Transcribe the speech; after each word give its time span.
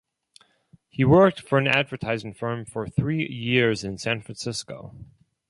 He 0.89 1.05
worked 1.05 1.41
for 1.41 1.59
an 1.59 1.67
advertising 1.67 2.33
firm 2.33 2.65
for 2.65 2.87
three 2.89 3.23
years 3.23 3.83
in 3.83 3.99
San 3.99 4.23
Francisco. 4.23 4.95